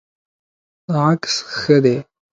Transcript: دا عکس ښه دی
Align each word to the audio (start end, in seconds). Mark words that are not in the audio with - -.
دا 0.87 0.97
عکس 1.11 1.35
ښه 1.57 1.77
دی 1.83 1.97